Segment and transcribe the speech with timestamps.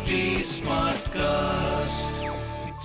[0.00, 2.12] HT Smartcast.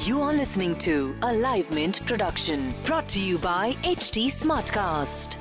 [0.06, 5.38] You are listening to a Live Mint production brought to you by HT Smartcast.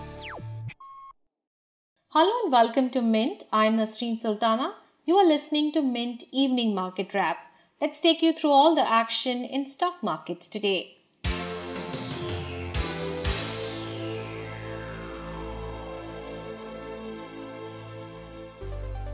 [2.10, 3.42] Hello and welcome to Mint.
[3.52, 4.74] I'm Nasreen Sultana.
[5.05, 7.38] You are listening to Mint Evening Market Wrap.
[7.80, 10.98] Let's take you through all the action in stock markets today.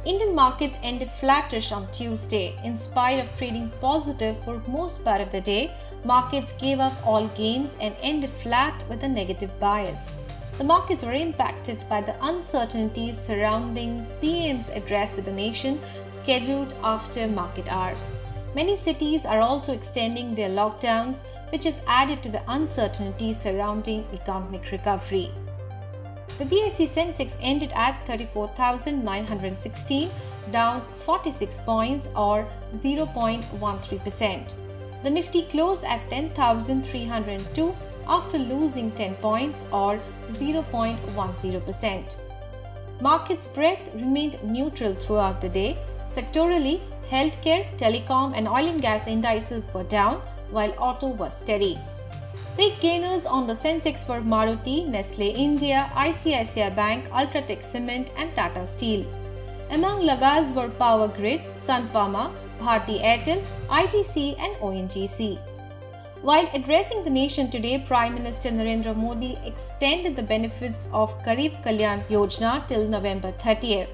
[0.02, 2.58] Indian markets ended flattish on Tuesday.
[2.64, 5.72] In spite of trading positive for most part of the day,
[6.04, 10.14] markets gave up all gains and ended flat with a negative bias.
[10.56, 17.28] The markets were impacted by the uncertainties surrounding PM's address to the nation scheduled after
[17.28, 18.16] market hours.
[18.54, 24.72] Many cities are also extending their lockdowns, which has added to the uncertainty surrounding economic
[24.72, 25.30] recovery.
[26.38, 30.10] The BSE Sensex ended at 34,916,
[30.50, 34.54] down 46 points or 0.13%.
[35.02, 40.00] The Nifty closed at 10,302 after losing 10 points or
[40.30, 42.16] 0.10%.
[43.00, 45.78] Market spread remained neutral throughout the day.
[46.06, 51.78] Sectorally, healthcare, telecom, and oil and gas indices were down, while auto was steady.
[52.56, 58.66] Big gainers on the Sensex were Maruti, Nestle India, ICICI Bank, Ultratech Cement, and Tata
[58.66, 59.06] Steel.
[59.70, 65.38] Among lagars were Power Grid, Sun Pharma, Bharti Airtel, ITC, and ONGC.
[66.22, 72.04] While addressing the nation today, Prime Minister Narendra Modi extended the benefits of Garib Kalyan
[72.08, 73.88] Yojana till November 30th.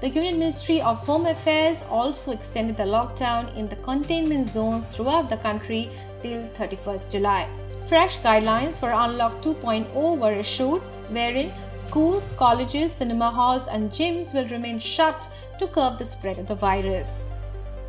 [0.00, 5.28] The Union Ministry of Home Affairs also extended the lockdown in the containment zones throughout
[5.28, 5.90] the country
[6.22, 7.48] till 31st July.
[7.86, 14.48] Fresh guidelines for Unlock 2.0 were issued, wherein schools, colleges, cinema halls, and gyms will
[14.48, 15.28] remain shut
[15.60, 17.28] to curb the spread of the virus.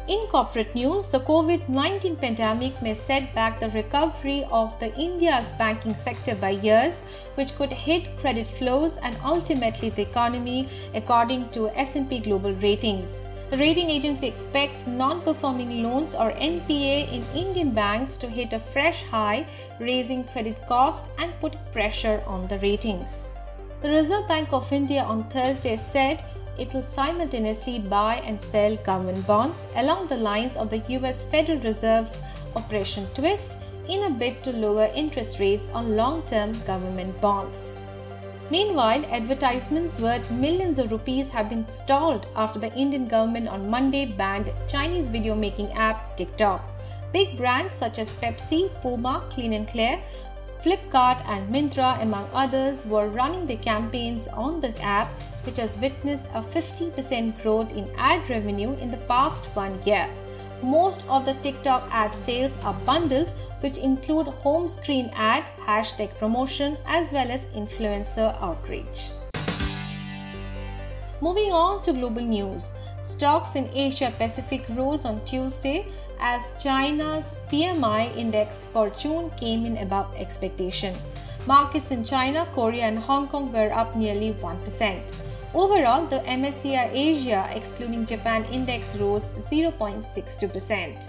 [0.07, 5.51] In corporate news, the COVID 19 pandemic may set back the recovery of the India's
[5.53, 7.01] banking sector by years,
[7.33, 13.23] which could hit credit flows and ultimately the economy, according to S&P Global Ratings.
[13.49, 18.59] The rating agency expects non performing loans or NPA in Indian banks to hit a
[18.59, 19.47] fresh high,
[19.79, 23.31] raising credit cost and putting pressure on the ratings.
[23.81, 26.25] The Reserve Bank of India on Thursday said
[26.57, 31.59] it will simultaneously buy and sell government bonds along the lines of the US Federal
[31.59, 32.21] Reserve's
[32.53, 37.79] Operation Twist in a bid to lower interest rates on long term government bonds.
[38.49, 44.05] Meanwhile, advertisements worth millions of rupees have been stalled after the Indian government on Monday
[44.05, 46.65] banned Chinese video making app TikTok.
[47.11, 49.99] Big brands such as Pepsi, Puma, Clean and Clear,
[50.61, 55.09] Flipkart, and Myntra, among others, were running their campaigns on the app,
[55.43, 60.09] which has witnessed a 50% growth in ad revenue in the past one year.
[60.61, 66.77] Most of the TikTok ad sales are bundled, which include home screen ad, hashtag promotion,
[66.85, 69.11] as well as influencer outreach.
[71.21, 72.73] Moving on to global news.
[73.01, 75.87] Stocks in Asia Pacific rose on Tuesday
[76.19, 80.95] as China's PMI index for June came in above expectation.
[81.45, 85.13] Markets in China, Korea, and Hong Kong were up nearly 1%.
[85.57, 91.07] Overall, the MSCI Asia excluding Japan index rose 0.62%.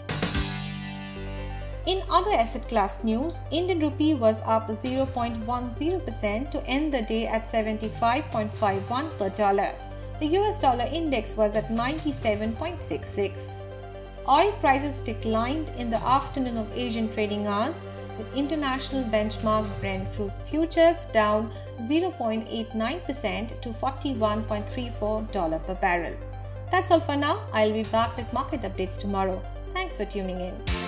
[1.84, 7.46] In other asset class news, Indian rupee was up 0.10% to end the day at
[7.46, 9.74] 75.51 per dollar.
[10.18, 13.67] The US dollar index was at 97.66.
[14.28, 17.86] Oil prices declined in the afternoon of Asian trading hours
[18.18, 21.50] with international benchmark Brent crude futures down
[21.80, 26.14] 0.89% to $41.34 per barrel.
[26.70, 27.40] That's all for now.
[27.54, 29.42] I'll be back with market updates tomorrow.
[29.72, 30.87] Thanks for tuning in.